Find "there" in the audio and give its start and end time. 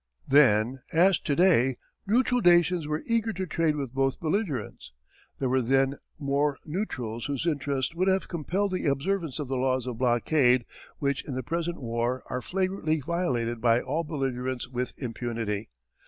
5.37-5.47